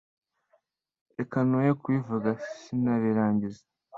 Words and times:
Reka 1.17 1.37
noye 1.49 1.71
kubivuga 1.81 2.29
sinabirangiza 2.59 3.61